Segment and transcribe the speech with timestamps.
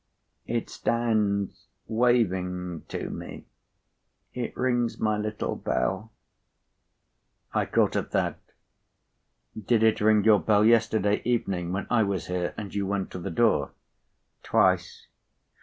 [0.47, 3.45] It stands waving to me.
[4.33, 6.11] It rings my little bell—"
[7.53, 8.39] I caught at that.
[9.67, 13.19] "Did it ring your bell yesterday evening when I was here, and you went to
[13.19, 13.73] the door?"
[14.41, 15.05] "Twice."